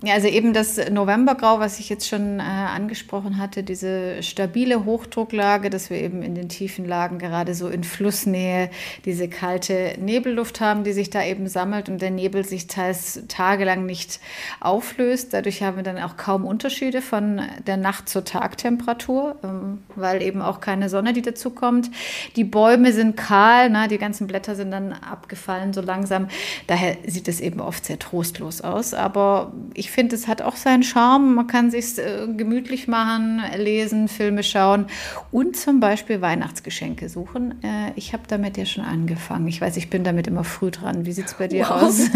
Ja, 0.06 0.14
also 0.14 0.28
eben 0.28 0.52
das 0.52 0.78
Novembergrau, 0.88 1.58
was 1.58 1.80
ich 1.80 1.88
jetzt 1.88 2.06
schon 2.06 2.38
äh, 2.38 2.42
angesprochen 2.42 3.38
hatte, 3.38 3.64
diese 3.64 4.22
stabile 4.22 4.84
Hochdrucklage, 4.84 5.68
dass 5.68 5.90
wir 5.90 6.00
eben 6.00 6.22
in 6.22 6.36
den 6.36 6.48
tiefen 6.48 6.84
Lagen 6.84 7.18
gerade 7.18 7.56
so 7.56 7.66
in 7.66 7.82
Flussnähe 7.82 8.70
diese 9.04 9.26
kalte 9.26 9.94
Nebelluft 9.98 10.60
haben, 10.60 10.84
die 10.84 10.92
sich 10.92 11.10
da 11.10 11.24
eben 11.24 11.48
sammelt 11.48 11.88
und 11.88 12.00
der 12.00 12.12
Nebel 12.12 12.44
sich 12.44 12.68
teils 12.68 13.24
tagelang 13.26 13.84
nicht 13.84 14.20
auflöst. 14.60 15.34
Dadurch 15.34 15.64
haben 15.64 15.74
wir 15.76 15.82
dann 15.82 15.98
auch 15.98 16.16
kaum 16.16 16.44
Unterschiede 16.44 17.02
von 17.02 17.42
der 17.66 17.76
Nacht 17.76 18.08
zur 18.08 18.22
Tagtemperatur, 18.24 19.34
ähm, 19.42 19.82
weil 19.96 20.22
eben 20.22 20.40
auch 20.40 20.60
keine 20.60 20.88
Sonne, 20.88 21.14
die 21.14 21.22
dazu 21.22 21.50
kommt. 21.50 21.90
Die 22.36 22.44
Bäume 22.44 22.92
sind 22.92 23.16
kahl, 23.16 23.70
na, 23.70 23.88
die 23.88 23.98
ganzen 23.98 24.28
Blätter 24.28 24.54
sind 24.54 24.70
dann 24.70 24.92
abgefallen 24.92 25.72
so 25.72 25.80
langsam. 25.80 26.28
Daher 26.68 26.96
sieht 27.08 27.26
es 27.26 27.40
eben 27.40 27.58
oft 27.60 27.84
sehr 27.84 27.98
trostlos 27.98 28.60
aus. 28.60 28.94
Aber 28.94 29.52
ich 29.74 29.95
finde, 29.96 30.14
es 30.14 30.28
hat 30.28 30.42
auch 30.42 30.56
seinen 30.56 30.82
Charme. 30.82 31.34
Man 31.34 31.46
kann 31.46 31.70
sich 31.70 31.96
äh, 31.96 32.26
gemütlich 32.28 32.86
machen, 32.86 33.42
lesen, 33.56 34.08
Filme 34.08 34.42
schauen 34.42 34.88
und 35.32 35.56
zum 35.56 35.80
Beispiel 35.80 36.20
Weihnachtsgeschenke 36.20 37.08
suchen. 37.08 37.62
Äh, 37.62 37.92
ich 37.96 38.12
habe 38.12 38.24
damit 38.28 38.58
ja 38.58 38.66
schon 38.66 38.84
angefangen. 38.84 39.48
Ich 39.48 39.58
weiß, 39.58 39.78
ich 39.78 39.88
bin 39.88 40.04
damit 40.04 40.26
immer 40.26 40.44
früh 40.44 40.70
dran. 40.70 41.06
Wie 41.06 41.12
sieht 41.12 41.28
es 41.28 41.34
bei 41.34 41.48
dir 41.48 41.64
wow. 41.64 41.82
aus? 41.84 42.10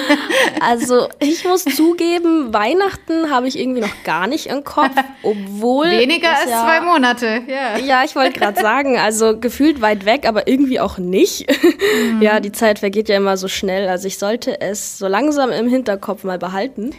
also 0.60 1.08
ich 1.20 1.44
muss 1.44 1.64
zugeben, 1.64 2.54
Weihnachten 2.54 3.30
habe 3.30 3.46
ich 3.46 3.58
irgendwie 3.58 3.82
noch 3.82 4.02
gar 4.04 4.26
nicht 4.26 4.46
im 4.46 4.64
Kopf, 4.64 4.96
obwohl 5.22 5.90
weniger 5.90 6.30
als 6.30 6.48
ja, 6.48 6.64
zwei 6.64 6.80
Monate. 6.80 7.42
Ja, 7.46 7.76
ja 7.76 8.04
ich 8.04 8.16
wollte 8.16 8.40
gerade 8.40 8.58
sagen, 8.62 8.96
also 8.96 9.38
gefühlt 9.38 9.82
weit 9.82 10.06
weg, 10.06 10.26
aber 10.26 10.48
irgendwie 10.48 10.80
auch 10.80 10.96
nicht. 10.96 11.46
Mhm. 11.98 12.22
Ja, 12.22 12.38
die 12.38 12.52
Zeit 12.52 12.78
vergeht 12.78 13.08
ja 13.08 13.16
immer 13.16 13.36
so 13.36 13.48
schnell. 13.48 13.88
Also 13.88 14.06
ich 14.06 14.18
sollte 14.18 14.60
es 14.60 14.98
so 14.98 15.08
langsam 15.08 15.50
im 15.50 15.68
Hinterkopf 15.68 16.22
mal 16.22 16.38
behalten. 16.38 16.94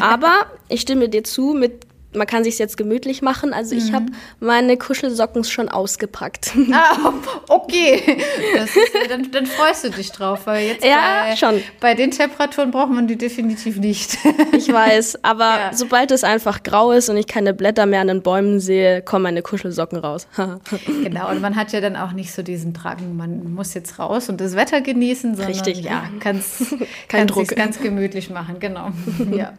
Aber 0.00 0.46
ich 0.68 0.80
stimme 0.80 1.08
dir 1.08 1.24
zu, 1.24 1.54
mit 1.54 1.86
man 2.18 2.26
kann 2.26 2.44
sich 2.44 2.58
jetzt 2.58 2.76
gemütlich 2.76 3.22
machen. 3.22 3.52
Also 3.52 3.74
ich 3.74 3.90
mhm. 3.90 3.94
habe 3.94 4.06
meine 4.40 4.76
Kuschelsocken 4.76 5.44
schon 5.44 5.68
ausgepackt. 5.68 6.52
Ah, 6.70 7.12
okay. 7.48 8.18
Ist, 8.54 8.76
dann, 9.08 9.30
dann, 9.32 9.46
freust 9.46 9.84
du 9.84 9.90
dich 9.90 10.12
drauf, 10.12 10.46
weil 10.46 10.66
jetzt 10.66 10.84
ja, 10.84 11.24
bei, 11.28 11.36
schon. 11.36 11.62
bei 11.80 11.94
den 11.94 12.10
Temperaturen 12.10 12.70
braucht 12.70 12.90
man 12.90 13.08
die 13.08 13.16
definitiv 13.16 13.78
nicht. 13.78 14.18
Ich 14.52 14.72
weiß, 14.72 15.24
aber 15.24 15.58
ja. 15.58 15.70
sobald 15.72 16.10
es 16.10 16.24
einfach 16.24 16.62
grau 16.62 16.92
ist 16.92 17.08
und 17.08 17.16
ich 17.16 17.26
keine 17.26 17.54
Blätter 17.54 17.86
mehr 17.86 18.00
an 18.00 18.08
den 18.08 18.22
Bäumen 18.22 18.60
sehe, 18.60 19.02
kommen 19.02 19.22
meine 19.22 19.42
Kuschelsocken 19.42 19.98
raus. 19.98 20.26
genau, 20.86 21.30
und 21.30 21.40
man 21.40 21.56
hat 21.56 21.72
ja 21.72 21.80
dann 21.80 21.96
auch 21.96 22.12
nicht 22.12 22.32
so 22.32 22.42
diesen 22.42 22.72
Drang, 22.72 23.16
man 23.16 23.54
muss 23.54 23.74
jetzt 23.74 23.98
raus 23.98 24.28
und 24.28 24.40
das 24.40 24.56
Wetter 24.56 24.80
genießen, 24.80 25.36
sondern 25.36 25.52
Richtig. 25.52 25.80
ja, 25.84 26.04
kannst, 26.20 26.70
Kein 27.08 27.26
kannst 27.26 27.34
Druck. 27.34 27.56
ganz 27.56 27.80
gemütlich 27.80 28.30
machen, 28.30 28.56
genau. 28.58 28.90
Ja. 29.30 29.52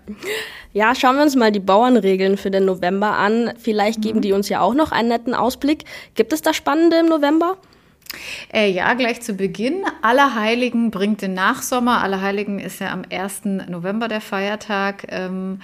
ja, 0.74 0.96
schauen 0.96 1.16
wir 1.16 1.24
uns 1.24 1.36
mal 1.36 1.52
die 1.52 1.60
Bauernregeln 1.60 2.38
für 2.38 2.49
den 2.52 2.66
November 2.66 3.18
an. 3.18 3.54
Vielleicht 3.58 4.02
geben 4.02 4.18
mhm. 4.18 4.22
die 4.24 4.34
uns 4.34 4.50
ja 4.50 4.62
auch 4.62 4.74
noch 4.74 4.92
einen 4.92 5.10
netten 5.10 5.34
Ausblick. 5.34 5.86
Gibt 6.16 6.34
es 6.34 6.42
da 6.42 6.54
Spannende 6.54 7.00
im 7.00 7.08
November? 7.08 7.58
Äh, 8.52 8.72
ja, 8.72 8.94
gleich 8.96 9.22
zu 9.22 9.34
Beginn. 9.34 9.84
Allerheiligen 10.02 10.90
bringt 10.90 11.22
den 11.22 11.36
Nachsommer. 11.36 12.02
Allerheiligen 12.02 12.60
ist 12.60 12.80
ja 12.80 12.92
am 12.92 13.04
1. 13.10 13.46
November 13.68 14.08
der 14.08 14.22
Feiertag. 14.22 15.06
Ähm, 15.10 15.62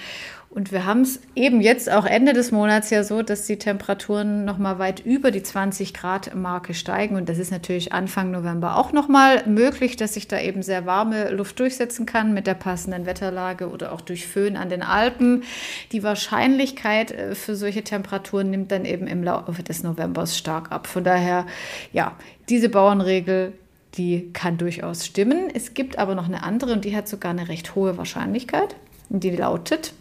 und 0.56 0.72
wir 0.72 0.86
haben 0.86 1.02
es 1.02 1.20
eben 1.36 1.60
jetzt 1.60 1.92
auch 1.92 2.06
Ende 2.06 2.32
des 2.32 2.54
Monats 2.54 2.90
ja 2.90 3.04
so, 3.04 3.22
dass 3.22 3.46
die 3.46 3.58
Temperaturen 3.58 4.46
noch 4.46 4.58
mal 4.58 4.80
weit 4.80 5.02
über 5.02 5.30
die 5.30 5.44
20 5.44 5.94
Grad 5.94 6.34
Marke 6.34 6.74
steigen. 6.74 7.18
Und 7.18 7.28
das 7.28 7.40
ist 7.40 7.52
natürlich 7.52 7.92
Anfang 7.92 8.32
November 8.32 8.78
auch 8.78 8.94
noch 8.94 9.10
mal 9.10 9.46
möglich, 9.48 9.98
dass 9.98 10.14
sich 10.14 10.30
da 10.30 10.40
eben 10.40 10.64
sehr 10.64 10.86
warme 10.86 11.30
Luft 11.32 11.60
durchsetzen 11.60 12.06
kann 12.06 12.34
mit 12.34 12.48
der 12.48 12.54
passenden 12.54 13.06
Wetterlage 13.06 13.70
oder 13.70 13.92
auch 13.92 14.00
durch 14.00 14.28
Föhn 14.28 14.56
an 14.56 14.70
den 14.70 14.82
Alpen. 14.82 15.44
Die 15.92 16.04
Wahrscheinlichkeit 16.04 17.12
äh, 17.12 17.36
für 17.36 17.58
solche 17.58 17.84
Temperaturen 17.84 18.50
nimmt 18.50 18.72
dann 18.72 18.86
eben 18.86 19.08
im 19.08 19.24
Laufe 19.24 19.62
des 19.62 19.84
Novembers 19.84 20.38
stark 20.38 20.72
ab. 20.72 20.88
Von 20.88 21.04
daher, 21.04 21.46
ja, 21.92 22.16
diese 22.48 22.70
Bauernregel 22.70 23.52
die 23.98 24.30
kann 24.34 24.58
durchaus 24.58 25.06
stimmen. 25.06 25.50
Es 25.54 25.74
gibt 25.74 25.98
aber 26.00 26.16
noch 26.16 26.26
eine 26.26 26.44
andere 26.44 26.74
und 26.74 26.84
die 26.84 26.96
hat 26.96 27.08
sogar 27.08 27.32
eine 27.32 27.48
recht 27.48 27.76
hohe 27.76 27.98
Wahrscheinlichkeit. 27.98 28.76
Die 29.08 29.30
lautet, 29.30 29.94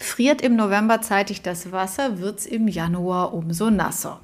Friert 0.00 0.42
im 0.42 0.56
November 0.56 1.00
zeitig 1.00 1.42
das 1.42 1.72
Wasser, 1.72 2.18
wird 2.20 2.40
es 2.40 2.46
im 2.46 2.68
Januar 2.68 3.34
umso 3.34 3.70
nasser. 3.70 4.20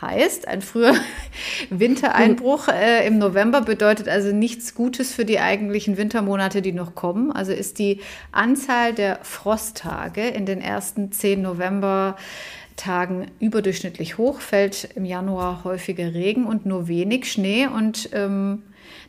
Heißt, 0.00 0.48
ein 0.48 0.60
früher 0.60 0.94
Wintereinbruch 1.70 2.68
äh, 2.68 3.06
im 3.06 3.18
November 3.18 3.60
bedeutet 3.60 4.08
also 4.08 4.32
nichts 4.32 4.74
Gutes 4.74 5.14
für 5.14 5.24
die 5.24 5.38
eigentlichen 5.38 5.96
Wintermonate, 5.96 6.62
die 6.62 6.72
noch 6.72 6.94
kommen. 6.94 7.30
Also 7.30 7.52
ist 7.52 7.78
die 7.78 8.00
Anzahl 8.32 8.92
der 8.92 9.20
Frosttage 9.22 10.28
in 10.28 10.46
den 10.46 10.60
ersten 10.60 11.12
zehn 11.12 11.42
Novembertagen 11.42 13.30
überdurchschnittlich 13.38 14.18
hoch, 14.18 14.40
fällt 14.40 14.88
im 14.96 15.04
Januar 15.04 15.62
häufiger 15.64 16.12
Regen 16.12 16.44
und 16.44 16.66
nur 16.66 16.88
wenig 16.88 17.30
Schnee 17.30 17.68
und 17.68 18.10
ähm, 18.12 18.62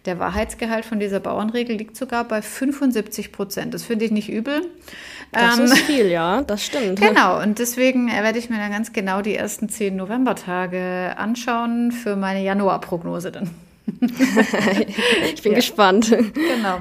der 0.06 0.20
Wahrheitsgehalt 0.20 0.86
von 0.86 1.00
dieser 1.00 1.20
Bauernregel 1.20 1.76
liegt 1.76 1.98
sogar 1.98 2.24
bei 2.24 2.42
75 2.42 3.32
Prozent. 3.32 3.74
Das 3.74 3.84
finde 3.84 4.06
ich 4.06 4.12
nicht 4.12 4.30
übel. 4.30 4.62
Das 5.32 5.58
ähm, 5.58 5.66
ist 5.66 5.78
viel, 5.80 6.08
ja, 6.08 6.42
das 6.42 6.64
stimmt. 6.64 7.00
Genau, 7.00 7.42
und 7.42 7.60
deswegen 7.60 8.08
werde 8.08 8.40
ich 8.40 8.50
mir 8.50 8.58
dann 8.58 8.72
ganz 8.72 8.94
genau 8.94 9.22
die 9.22 9.36
ersten 9.36 9.70
zehn 9.70 9.96
Novembertage 9.96 11.16
anschauen 11.18 11.92
für 11.92 12.16
meine 12.16 12.44
Januarprognose 12.44 13.32
dann. 13.32 13.50
ich 15.34 15.42
bin 15.42 15.52
ja. 15.52 15.58
gespannt. 15.58 16.10
Genau. 16.10 16.80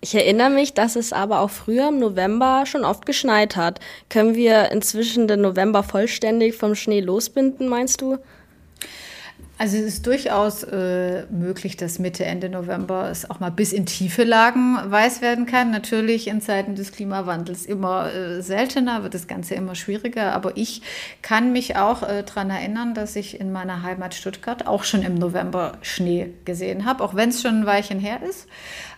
Ich 0.00 0.16
erinnere 0.16 0.50
mich, 0.50 0.74
dass 0.74 0.96
es 0.96 1.12
aber 1.12 1.40
auch 1.40 1.50
früher 1.50 1.88
im 1.88 2.00
November 2.00 2.64
schon 2.66 2.84
oft 2.84 3.06
geschneit 3.06 3.54
hat. 3.54 3.78
Können 4.08 4.34
wir 4.34 4.72
inzwischen 4.72 5.28
den 5.28 5.42
November 5.42 5.84
vollständig 5.84 6.56
vom 6.56 6.74
Schnee 6.74 7.00
losbinden, 7.00 7.68
meinst 7.68 8.00
du? 8.00 8.18
Also 9.62 9.76
es 9.76 9.84
ist 9.84 10.06
durchaus 10.08 10.64
äh, 10.64 11.24
möglich, 11.30 11.76
dass 11.76 12.00
Mitte, 12.00 12.24
Ende 12.24 12.48
November 12.48 13.08
es 13.12 13.30
auch 13.30 13.38
mal 13.38 13.52
bis 13.52 13.72
in 13.72 13.86
tiefe 13.86 14.24
Lagen 14.24 14.76
weiß 14.86 15.22
werden 15.22 15.46
kann. 15.46 15.70
Natürlich 15.70 16.26
in 16.26 16.40
Zeiten 16.40 16.74
des 16.74 16.90
Klimawandels 16.90 17.64
immer 17.64 18.12
äh, 18.12 18.42
seltener, 18.42 19.04
wird 19.04 19.14
das 19.14 19.28
Ganze 19.28 19.54
immer 19.54 19.76
schwieriger. 19.76 20.32
Aber 20.32 20.56
ich 20.56 20.82
kann 21.22 21.52
mich 21.52 21.76
auch 21.76 22.02
äh, 22.02 22.24
daran 22.24 22.50
erinnern, 22.50 22.94
dass 22.94 23.14
ich 23.14 23.38
in 23.38 23.52
meiner 23.52 23.84
Heimat 23.84 24.14
Stuttgart 24.14 24.66
auch 24.66 24.82
schon 24.82 25.02
im 25.04 25.14
November 25.14 25.78
Schnee 25.80 26.30
gesehen 26.44 26.84
habe, 26.84 27.04
auch 27.04 27.14
wenn 27.14 27.28
es 27.28 27.40
schon 27.40 27.60
ein 27.60 27.66
Weilchen 27.66 28.00
her 28.00 28.20
ist. 28.28 28.48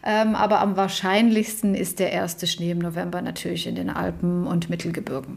Ähm, 0.02 0.34
aber 0.34 0.60
am 0.60 0.78
wahrscheinlichsten 0.78 1.74
ist 1.74 1.98
der 1.98 2.10
erste 2.10 2.46
Schnee 2.46 2.70
im 2.70 2.78
November 2.78 3.20
natürlich 3.20 3.66
in 3.66 3.74
den 3.74 3.90
Alpen 3.90 4.46
und 4.46 4.70
Mittelgebirgen. 4.70 5.36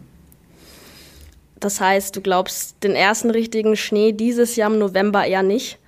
Das 1.60 1.82
heißt, 1.82 2.16
du 2.16 2.22
glaubst 2.22 2.84
den 2.84 2.96
ersten 2.96 3.32
richtigen 3.32 3.76
Schnee 3.76 4.12
dieses 4.12 4.56
Jahr 4.56 4.72
im 4.72 4.80
November 4.80 5.26
eher 5.26 5.44
nicht? 5.44 5.80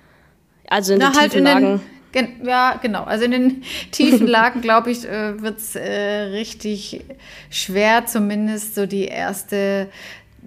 Also 0.68 0.94
in 0.94 1.00
Na, 1.00 1.10
den 1.10 1.20
halt 1.20 1.32
tiefen 1.32 1.44
Lagen? 1.44 1.80
Den, 2.14 2.44
ja, 2.44 2.78
genau. 2.82 3.04
Also 3.04 3.24
in 3.24 3.30
den 3.30 3.62
tiefen 3.92 4.26
Lagen, 4.26 4.60
glaube 4.60 4.90
ich, 4.90 5.06
äh, 5.06 5.40
wird 5.40 5.58
es 5.58 5.76
äh, 5.76 5.90
richtig 6.32 7.04
schwer, 7.50 8.06
zumindest 8.06 8.74
so 8.74 8.86
die 8.86 9.04
erste, 9.04 9.88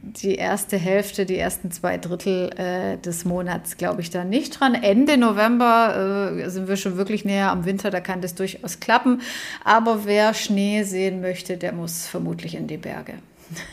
die 0.02 0.36
erste 0.36 0.78
Hälfte, 0.78 1.26
die 1.26 1.38
ersten 1.38 1.72
zwei 1.72 1.98
Drittel 1.98 2.50
äh, 2.58 2.98
des 2.98 3.24
Monats, 3.24 3.78
glaube 3.78 4.02
ich, 4.02 4.10
da 4.10 4.26
nicht 4.26 4.60
dran. 4.60 4.76
Ende 4.76 5.18
November 5.18 6.36
äh, 6.38 6.50
sind 6.50 6.68
wir 6.68 6.76
schon 6.76 6.98
wirklich 6.98 7.24
näher 7.24 7.52
am 7.52 7.64
Winter, 7.64 7.92
da 7.92 8.02
kann 8.02 8.20
das 8.20 8.36
durchaus 8.36 8.82
klappen. 8.82 9.22
Aber 9.64 10.04
wer 10.04 10.34
Schnee 10.34 10.84
sehen 10.84 11.22
möchte, 11.22 11.56
der 11.56 11.72
muss 11.72 12.08
vermutlich 12.08 12.56
in 12.56 12.68
die 12.68 12.78
Berge. 12.78 13.14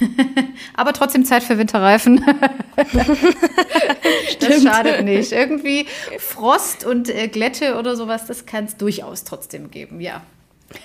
Aber 0.75 0.93
trotzdem 0.93 1.25
Zeit 1.25 1.43
für 1.43 1.59
Winterreifen. 1.59 2.25
das 4.41 4.63
schadet 4.63 5.05
nicht. 5.05 5.33
Irgendwie 5.33 5.87
Frost 6.19 6.85
und 6.85 7.09
äh, 7.09 7.29
Glätte 7.29 7.79
oder 7.79 7.97
sowas, 7.97 8.27
das 8.27 8.47
kann 8.47 8.65
es 8.65 8.77
durchaus 8.77 9.25
trotzdem 9.25 9.71
geben, 9.71 10.01
ja. 10.01 10.23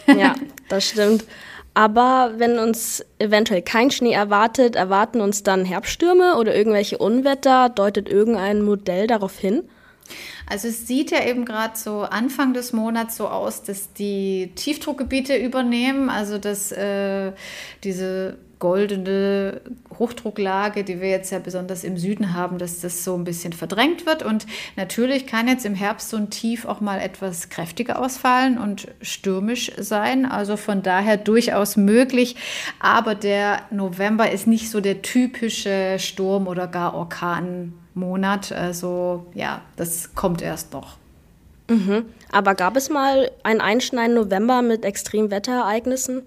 ja, 0.08 0.36
das 0.70 0.90
stimmt. 0.90 1.26
Aber 1.74 2.34
wenn 2.38 2.58
uns 2.58 3.06
eventuell 3.20 3.62
kein 3.62 3.92
Schnee 3.92 4.14
erwartet, 4.14 4.78
erwarten 4.78 5.20
uns 5.20 5.44
dann 5.44 5.66
Herbststürme 5.66 6.38
oder 6.38 6.56
irgendwelche 6.56 6.98
Unwetter? 6.98 7.68
Deutet 7.70 8.08
irgendein 8.08 8.62
Modell 8.62 9.08
darauf 9.08 9.38
hin? 9.38 9.64
Also 10.48 10.68
es 10.68 10.88
sieht 10.88 11.12
ja 11.12 11.26
eben 11.26 11.46
gerade 11.46 11.76
so 11.76 12.02
Anfang 12.02 12.54
des 12.54 12.74
Monats 12.74 13.18
so 13.18 13.28
aus, 13.28 13.64
dass 13.64 13.94
die 13.94 14.52
Tiefdruckgebiete 14.56 15.36
übernehmen, 15.36 16.10
also 16.10 16.38
dass 16.38 16.72
äh, 16.72 17.32
diese 17.84 18.38
goldene 18.60 19.62
Hochdrucklage, 20.00 20.84
die 20.84 21.02
wir 21.02 21.10
jetzt 21.10 21.32
ja 21.32 21.40
besonders 21.40 21.84
im 21.84 21.98
Süden 21.98 22.34
haben, 22.34 22.58
dass 22.58 22.82
das 22.82 23.04
so 23.04 23.16
ein 23.16 23.24
bisschen 23.24 23.54
verdrängt 23.54 24.06
wird. 24.06 24.24
Und 24.24 24.46
natürlich 24.76 25.28
kann 25.28 25.48
jetzt 25.48 25.66
im 25.66 25.76
Herbst 25.76 26.10
so 26.10 26.18
ein 26.18 26.30
Tief 26.30 26.66
auch 26.66 26.82
mal 26.82 27.00
etwas 27.00 27.50
kräftiger 27.50 28.00
ausfallen 28.00 28.58
und 28.58 28.88
stürmisch 29.02 29.72
sein. 29.78 30.26
Also 30.26 30.58
von 30.58 30.82
daher 30.82 31.18
durchaus 31.18 31.78
möglich. 31.78 32.36
Aber 32.80 33.16
der 33.16 33.62
November 33.72 34.32
ist 34.32 34.48
nicht 34.48 34.70
so 34.70 34.82
der 34.82 35.02
typische 35.02 35.98
Sturm- 36.00 36.48
oder 36.48 36.68
gar 36.68 36.96
Orkanmonat. 37.96 38.52
Also 38.52 39.26
ja, 39.34 39.62
das 39.76 40.14
kommt 40.16 40.42
erst 40.42 40.74
noch. 40.74 40.98
Mhm. 41.70 42.06
Aber 42.32 42.54
gab 42.54 42.76
es 42.76 42.90
mal 42.90 43.32
einen 43.44 43.62
einschneidenden 43.62 44.24
November 44.24 44.62
mit 44.62 44.86
Extremwetterereignissen? 44.86 46.24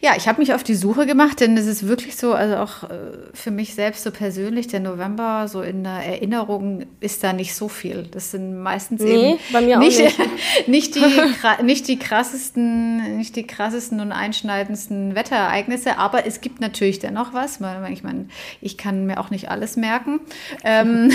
Ja, 0.00 0.12
ich 0.16 0.28
habe 0.28 0.40
mich 0.40 0.52
auf 0.52 0.62
die 0.62 0.74
Suche 0.74 1.06
gemacht, 1.06 1.40
denn 1.40 1.56
es 1.56 1.66
ist 1.66 1.88
wirklich 1.88 2.16
so, 2.16 2.34
also 2.34 2.56
auch 2.56 2.84
äh, 2.84 2.96
für 3.32 3.50
mich 3.50 3.74
selbst 3.74 4.04
so 4.04 4.10
persönlich, 4.10 4.68
der 4.68 4.80
November 4.80 5.48
so 5.48 5.62
in 5.62 5.84
der 5.84 6.04
Erinnerung 6.04 6.86
ist 7.00 7.24
da 7.24 7.32
nicht 7.32 7.54
so 7.54 7.68
viel. 7.68 8.06
Das 8.10 8.30
sind 8.30 8.62
meistens 8.62 9.02
nee, 9.02 9.30
eben 9.30 9.38
bei 9.52 9.60
mir 9.62 9.78
nicht, 9.78 9.98
nicht. 9.98 10.18
nicht, 10.68 10.94
die, 10.94 11.02
nicht 11.64 11.88
die 11.88 11.98
krassesten, 11.98 13.16
nicht 13.16 13.36
die 13.36 13.46
krassesten 13.46 14.00
und 14.00 14.12
einschneidendsten 14.12 15.14
Wetterereignisse, 15.14 15.98
aber 15.98 16.26
es 16.26 16.40
gibt 16.40 16.60
natürlich 16.60 16.98
dennoch 16.98 17.32
was. 17.32 17.60
Ich 17.90 18.02
meine, 18.02 18.28
ich 18.60 18.76
kann 18.76 19.06
mir 19.06 19.18
auch 19.18 19.30
nicht 19.30 19.50
alles 19.50 19.76
merken. 19.76 20.20
Ähm, 20.62 21.10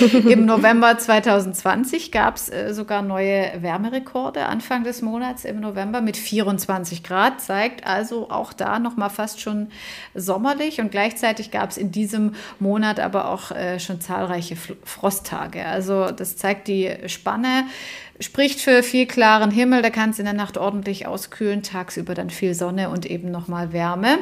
Im 0.28 0.46
November 0.46 0.96
2020 0.96 2.10
gab 2.10 2.36
es 2.36 2.50
sogar 2.70 3.02
neue 3.02 3.52
Wärmerekorde 3.60 4.46
Anfang 4.46 4.84
des 4.84 5.02
Monats 5.02 5.44
im 5.44 5.60
November 5.60 6.00
mit 6.00 6.16
24 6.16 7.02
Grad. 7.02 7.40
Seit 7.40 7.57
angezeigt. 7.58 7.86
Also 7.86 8.30
auch 8.30 8.52
da 8.52 8.78
nochmal 8.78 9.10
fast 9.10 9.40
schon 9.40 9.68
sommerlich. 10.14 10.80
Und 10.80 10.90
gleichzeitig 10.90 11.50
gab 11.50 11.70
es 11.70 11.76
in 11.76 11.90
diesem 11.90 12.34
Monat 12.58 13.00
aber 13.00 13.30
auch 13.30 13.50
äh, 13.50 13.78
schon 13.80 14.00
zahlreiche 14.00 14.56
Frosttage. 14.84 15.64
Also 15.64 16.10
das 16.10 16.36
zeigt 16.36 16.68
die 16.68 16.90
Spanne 17.06 17.64
spricht 18.20 18.60
für 18.60 18.82
viel 18.82 19.06
klaren 19.06 19.52
Himmel, 19.52 19.80
da 19.80 19.90
kann 19.90 20.10
es 20.10 20.18
in 20.18 20.24
der 20.24 20.34
Nacht 20.34 20.58
ordentlich 20.58 21.06
auskühlen, 21.06 21.62
tagsüber 21.62 22.14
dann 22.14 22.30
viel 22.30 22.52
Sonne 22.52 22.90
und 22.90 23.06
eben 23.06 23.30
nochmal 23.30 23.72
Wärme. 23.72 24.18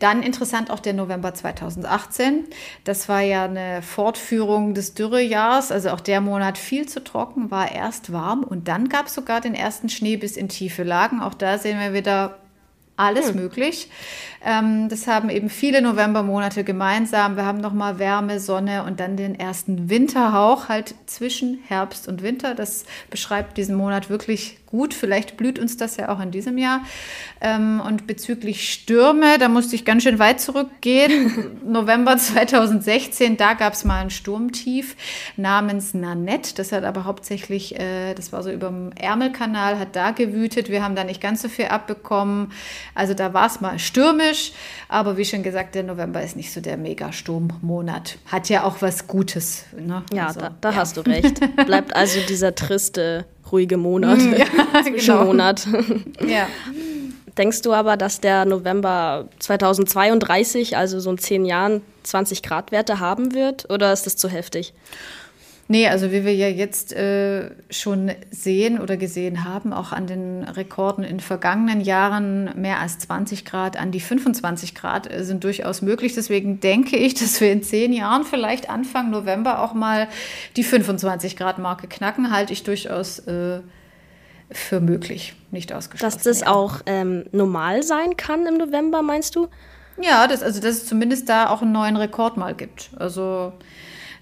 Dann 0.00 0.22
interessant 0.22 0.70
auch 0.70 0.80
der 0.80 0.94
November 0.94 1.32
2018. 1.34 2.46
Das 2.84 3.08
war 3.08 3.20
ja 3.20 3.44
eine 3.44 3.82
Fortführung 3.82 4.74
des 4.74 4.94
Dürrejahrs. 4.94 5.70
Also 5.70 5.90
auch 5.90 6.00
der 6.00 6.20
Monat 6.20 6.58
viel 6.58 6.88
zu 6.88 7.04
trocken, 7.04 7.50
war 7.50 7.70
erst 7.70 8.12
warm 8.12 8.42
und 8.42 8.66
dann 8.66 8.88
gab 8.88 9.06
es 9.06 9.14
sogar 9.14 9.40
den 9.40 9.54
ersten 9.54 9.88
Schnee 9.88 10.16
bis 10.16 10.36
in 10.36 10.48
tiefe 10.48 10.82
Lagen. 10.82 11.20
Auch 11.20 11.34
da 11.34 11.58
sehen 11.58 11.78
wir 11.78 11.92
wieder 11.92 12.39
alles 13.00 13.30
hm. 13.30 13.36
möglich. 13.36 13.88
Ähm, 14.42 14.88
das 14.88 15.06
haben 15.06 15.28
eben 15.28 15.50
viele 15.50 15.82
Novembermonate 15.82 16.64
gemeinsam. 16.64 17.36
Wir 17.36 17.44
haben 17.44 17.60
nochmal 17.60 17.98
Wärme, 17.98 18.40
Sonne 18.40 18.84
und 18.84 18.98
dann 18.98 19.16
den 19.16 19.38
ersten 19.38 19.90
Winterhauch 19.90 20.68
halt 20.68 20.94
zwischen 21.06 21.58
Herbst 21.66 22.08
und 22.08 22.22
Winter. 22.22 22.54
Das 22.54 22.84
beschreibt 23.10 23.58
diesen 23.58 23.74
Monat 23.76 24.08
wirklich 24.08 24.58
gut. 24.64 24.94
Vielleicht 24.94 25.36
blüht 25.36 25.58
uns 25.58 25.76
das 25.76 25.96
ja 25.96 26.08
auch 26.08 26.20
in 26.20 26.30
diesem 26.30 26.56
Jahr. 26.56 26.82
Ähm, 27.42 27.82
und 27.84 28.06
bezüglich 28.06 28.72
Stürme, 28.72 29.36
da 29.38 29.48
musste 29.48 29.74
ich 29.76 29.84
ganz 29.84 30.04
schön 30.04 30.18
weit 30.18 30.40
zurückgehen. 30.40 31.58
November 31.66 32.16
2016, 32.16 33.36
da 33.36 33.54
gab 33.54 33.74
es 33.74 33.84
mal 33.84 34.00
ein 34.00 34.10
Sturmtief 34.10 34.96
namens 35.36 35.92
Nanette. 35.92 36.54
Das 36.54 36.72
hat 36.72 36.84
aber 36.84 37.04
hauptsächlich, 37.04 37.78
äh, 37.78 38.14
das 38.14 38.32
war 38.32 38.42
so 38.42 38.50
über 38.50 38.68
dem 38.68 38.92
Ärmelkanal, 38.92 39.78
hat 39.78 39.96
da 39.96 40.12
gewütet. 40.12 40.70
Wir 40.70 40.82
haben 40.82 40.94
da 40.94 41.04
nicht 41.04 41.20
ganz 41.20 41.42
so 41.42 41.48
viel 41.48 41.66
abbekommen. 41.66 42.52
Also 42.94 43.14
da 43.14 43.32
war 43.34 43.46
es 43.46 43.60
mal 43.60 43.78
stürmisch. 43.78 44.52
Aber 44.88 45.16
wie 45.16 45.24
schon 45.24 45.42
gesagt, 45.42 45.74
der 45.74 45.82
November 45.82 46.22
ist 46.22 46.36
nicht 46.36 46.52
so 46.52 46.60
der 46.60 46.76
Megasturmmonat. 46.76 48.18
Hat 48.26 48.48
ja 48.48 48.64
auch 48.64 48.82
was 48.82 49.06
Gutes. 49.06 49.64
Ne? 49.76 50.02
Ja, 50.12 50.28
also, 50.28 50.40
da, 50.40 50.50
da 50.60 50.70
ja. 50.70 50.76
hast 50.76 50.96
du 50.96 51.00
recht. 51.02 51.40
Bleibt 51.66 51.94
also 51.94 52.20
dieser 52.28 52.54
triste 52.54 53.24
ruhige 53.50 53.76
Monat, 53.76 54.18
mm, 54.18 54.32
ja, 54.36 54.82
Zwischenmonat. 54.84 55.66
Genau. 55.70 56.32
ja. 56.32 56.46
Denkst 57.38 57.62
du 57.62 57.72
aber, 57.72 57.96
dass 57.96 58.20
der 58.20 58.44
November 58.44 59.28
2032, 59.38 60.76
also 60.76 61.00
so 61.00 61.10
in 61.10 61.18
zehn 61.18 61.44
Jahren, 61.44 61.82
20 62.02 62.42
Grad 62.42 62.72
Werte 62.72 62.98
haben 63.00 63.34
wird? 63.34 63.70
Oder 63.70 63.92
ist 63.92 64.04
das 64.04 64.16
zu 64.16 64.28
heftig? 64.28 64.74
Nee, 65.70 65.86
also 65.86 66.10
wie 66.10 66.24
wir 66.24 66.34
ja 66.34 66.48
jetzt 66.48 66.92
äh, 66.94 67.52
schon 67.70 68.10
sehen 68.32 68.80
oder 68.80 68.96
gesehen 68.96 69.44
haben, 69.44 69.72
auch 69.72 69.92
an 69.92 70.08
den 70.08 70.42
Rekorden 70.42 71.04
in 71.04 71.20
vergangenen 71.20 71.80
Jahren, 71.80 72.50
mehr 72.60 72.80
als 72.80 72.98
20 72.98 73.44
Grad, 73.44 73.76
an 73.76 73.92
die 73.92 74.00
25 74.00 74.74
Grad 74.74 75.08
äh, 75.08 75.22
sind 75.22 75.44
durchaus 75.44 75.80
möglich. 75.80 76.12
Deswegen 76.12 76.58
denke 76.58 76.96
ich, 76.96 77.14
dass 77.14 77.40
wir 77.40 77.52
in 77.52 77.62
zehn 77.62 77.92
Jahren 77.92 78.24
vielleicht 78.24 78.68
Anfang 78.68 79.10
November 79.10 79.62
auch 79.62 79.72
mal 79.72 80.08
die 80.56 80.64
25 80.64 81.36
Grad 81.36 81.60
Marke 81.60 81.86
knacken, 81.86 82.32
halte 82.32 82.52
ich 82.52 82.64
durchaus 82.64 83.20
äh, 83.20 83.60
für 84.50 84.80
möglich, 84.80 85.34
nicht 85.52 85.72
ausgeschlossen. 85.72 86.16
Dass 86.16 86.24
das 86.24 86.42
auch 86.44 86.80
ähm, 86.86 87.26
normal 87.30 87.84
sein 87.84 88.16
kann 88.16 88.44
im 88.44 88.56
November, 88.56 89.02
meinst 89.02 89.36
du? 89.36 89.46
Ja, 90.02 90.26
das, 90.26 90.42
also 90.42 90.60
dass 90.60 90.78
es 90.78 90.86
zumindest 90.86 91.28
da 91.28 91.48
auch 91.48 91.62
einen 91.62 91.70
neuen 91.70 91.94
Rekord 91.94 92.36
mal 92.36 92.56
gibt. 92.56 92.90
Also 92.96 93.52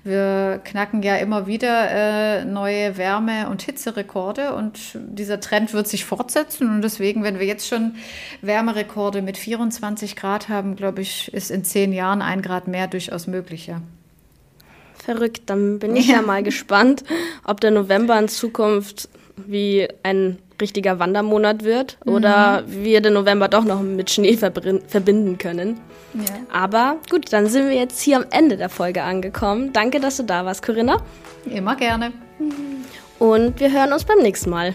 wir 0.08 0.60
knacken 0.64 1.02
ja 1.02 1.16
immer 1.16 1.46
wieder 1.46 1.90
äh, 1.90 2.44
neue 2.44 2.96
Wärme- 2.96 3.48
und 3.48 3.62
Hitzerekorde 3.62 4.54
und 4.54 4.78
dieser 4.94 5.38
Trend 5.40 5.72
wird 5.72 5.86
sich 5.86 6.04
fortsetzen. 6.04 6.68
Und 6.68 6.82
deswegen, 6.82 7.22
wenn 7.22 7.38
wir 7.38 7.46
jetzt 7.46 7.68
schon 7.68 7.94
Wärmerekorde 8.42 9.22
mit 9.22 9.36
24 9.36 10.16
Grad 10.16 10.48
haben, 10.48 10.74
glaube 10.74 11.02
ich, 11.02 11.32
ist 11.32 11.50
in 11.50 11.64
zehn 11.64 11.92
Jahren 11.92 12.22
ein 12.22 12.42
Grad 12.42 12.66
mehr 12.66 12.88
durchaus 12.88 13.26
möglich. 13.26 13.66
Ja. 13.66 13.80
Verrückt, 14.94 15.42
dann 15.46 15.78
bin 15.78 15.94
ich 15.94 16.08
ja. 16.08 16.16
ja 16.20 16.22
mal 16.22 16.42
gespannt, 16.42 17.04
ob 17.44 17.60
der 17.60 17.70
November 17.70 18.18
in 18.18 18.28
Zukunft 18.28 19.08
wie 19.36 19.86
ein 20.02 20.38
richtiger 20.60 20.98
Wandermonat 20.98 21.64
wird 21.64 21.98
mhm. 22.04 22.12
oder 22.12 22.64
wir 22.66 23.00
den 23.00 23.14
November 23.14 23.48
doch 23.48 23.64
noch 23.64 23.80
mit 23.80 24.10
Schnee 24.10 24.36
verbinden 24.36 25.38
können. 25.38 25.80
Ja. 26.14 26.34
Aber 26.52 26.96
gut, 27.10 27.32
dann 27.32 27.46
sind 27.46 27.68
wir 27.68 27.76
jetzt 27.76 28.00
hier 28.00 28.16
am 28.16 28.24
Ende 28.30 28.56
der 28.56 28.68
Folge 28.68 29.02
angekommen. 29.02 29.72
Danke, 29.72 30.00
dass 30.00 30.16
du 30.16 30.24
da 30.24 30.44
warst, 30.44 30.64
Corinna. 30.64 30.98
Immer 31.44 31.76
gerne. 31.76 32.12
Und 33.18 33.60
wir 33.60 33.72
hören 33.72 33.92
uns 33.92 34.04
beim 34.04 34.18
nächsten 34.18 34.50
Mal. 34.50 34.74